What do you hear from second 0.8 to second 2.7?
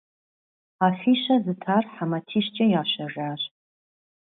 Афищэ зытар хьэ матищкӀэ